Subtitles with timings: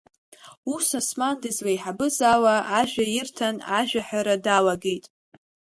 [0.73, 5.05] Ус, Осман дызлеиҳабыз ала ажәа ирҭан, ажәа ҳәара далагеит.